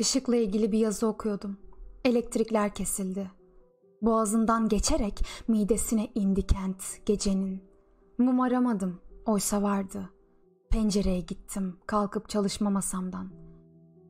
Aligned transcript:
Işıkla 0.00 0.36
ilgili 0.36 0.72
bir 0.72 0.78
yazı 0.78 1.06
okuyordum. 1.06 1.56
Elektrikler 2.04 2.74
kesildi. 2.74 3.30
Boğazından 4.02 4.68
geçerek 4.68 5.26
midesine 5.48 6.12
indi 6.14 6.46
kent 6.46 7.06
gecenin. 7.06 7.62
Mum 8.18 8.40
aramadım, 8.40 9.00
oysa 9.26 9.62
vardı. 9.62 10.10
Pencereye 10.70 11.20
gittim, 11.20 11.76
kalkıp 11.86 12.28
çalışma 12.28 12.70
masamdan. 12.70 13.30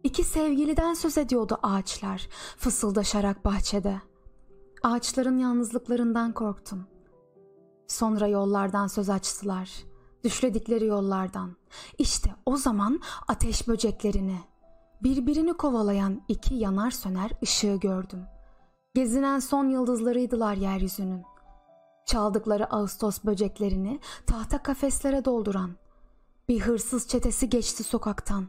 İki 0.02 0.24
sevgiliden 0.24 0.94
söz 0.94 1.18
ediyordu 1.18 1.58
ağaçlar, 1.62 2.28
fısıldaşarak 2.56 3.44
bahçede. 3.44 4.00
Ağaçların 4.82 5.38
yalnızlıklarından 5.38 6.32
korktum. 6.32 6.86
Sonra 7.86 8.26
yollardan 8.26 8.86
söz 8.86 9.10
açtılar. 9.10 9.70
Düşledikleri 10.24 10.86
yollardan. 10.86 11.56
İşte 11.98 12.34
o 12.46 12.56
zaman 12.56 13.00
ateş 13.28 13.68
böceklerini, 13.68 14.38
birbirini 15.02 15.52
kovalayan 15.54 16.22
iki 16.28 16.54
yanar 16.54 16.90
söner 16.90 17.30
ışığı 17.42 17.76
gördüm. 17.76 18.26
Gezinen 18.94 19.38
son 19.38 19.68
yıldızlarıydılar 19.68 20.54
yeryüzünün. 20.54 21.22
Çaldıkları 22.06 22.70
Ağustos 22.70 23.24
böceklerini 23.24 24.00
tahta 24.26 24.62
kafeslere 24.62 25.24
dolduran. 25.24 25.70
Bir 26.48 26.60
hırsız 26.60 27.08
çetesi 27.08 27.48
geçti 27.48 27.84
sokaktan. 27.84 28.46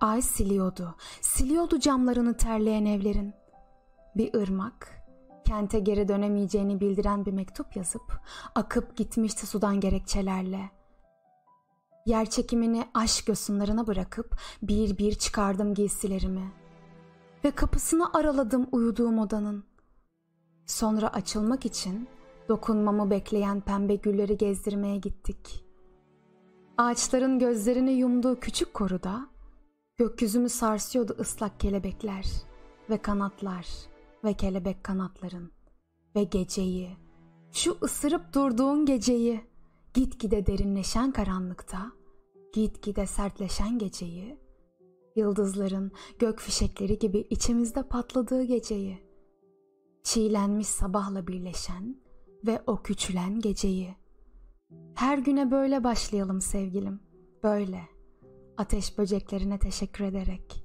Ay 0.00 0.22
siliyordu, 0.22 0.94
siliyordu 1.20 1.80
camlarını 1.80 2.36
terleyen 2.36 2.84
evlerin. 2.84 3.34
Bir 4.16 4.34
ırmak, 4.34 5.02
kente 5.44 5.78
geri 5.78 6.08
dönemeyeceğini 6.08 6.80
bildiren 6.80 7.26
bir 7.26 7.32
mektup 7.32 7.76
yazıp 7.76 8.20
akıp 8.54 8.96
gitmişti 8.96 9.46
sudan 9.46 9.80
gerekçelerle. 9.80 10.81
Yer 12.06 12.30
çekimini 12.30 12.84
aşk 12.94 13.28
yosunlarına 13.28 13.86
bırakıp 13.86 14.36
bir 14.62 14.98
bir 14.98 15.14
çıkardım 15.14 15.74
giysilerimi 15.74 16.52
ve 17.44 17.50
kapısını 17.50 18.12
araladım 18.12 18.66
uyuduğum 18.72 19.18
odanın. 19.18 19.64
Sonra 20.66 21.12
açılmak 21.12 21.66
için 21.66 22.08
dokunmamı 22.48 23.10
bekleyen 23.10 23.60
pembe 23.60 23.94
gülleri 23.94 24.36
gezdirmeye 24.36 24.96
gittik. 24.96 25.64
Ağaçların 26.78 27.38
gözlerini 27.38 27.92
yumduğu 27.92 28.40
küçük 28.40 28.74
koruda 28.74 29.26
gökyüzümü 29.96 30.48
sarsıyordu 30.48 31.16
ıslak 31.20 31.60
kelebekler 31.60 32.26
ve 32.90 32.98
kanatlar 32.98 33.66
ve 34.24 34.34
kelebek 34.34 34.84
kanatların 34.84 35.52
ve 36.16 36.24
geceyi, 36.24 36.96
şu 37.52 37.76
ısırıp 37.82 38.34
durduğun 38.34 38.86
geceyi, 38.86 39.51
gitgide 39.94 40.46
derinleşen 40.46 41.12
karanlıkta, 41.12 41.92
gitgide 42.54 43.06
sertleşen 43.06 43.78
geceyi, 43.78 44.38
yıldızların 45.16 45.92
gök 46.18 46.40
fişekleri 46.40 46.98
gibi 46.98 47.18
içimizde 47.30 47.82
patladığı 47.82 48.42
geceyi, 48.42 48.98
çiğlenmiş 50.02 50.68
sabahla 50.68 51.26
birleşen 51.26 52.02
ve 52.46 52.62
o 52.66 52.82
küçülen 52.82 53.40
geceyi. 53.40 53.94
Her 54.94 55.18
güne 55.18 55.50
böyle 55.50 55.84
başlayalım 55.84 56.40
sevgilim, 56.40 57.00
böyle. 57.42 57.80
Ateş 58.56 58.98
böceklerine 58.98 59.58
teşekkür 59.58 60.04
ederek. 60.04 60.61